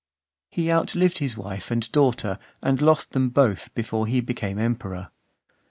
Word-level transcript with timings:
He 0.49 0.71
outlived 0.71 1.19
his 1.19 1.37
wife 1.37 1.69
and 1.69 1.91
daughter, 1.91 2.39
and 2.63 2.81
lost 2.81 3.11
them 3.11 3.29
both 3.29 3.71
before 3.75 4.07
he 4.07 4.19
became 4.19 4.57
emperor. 4.57 5.11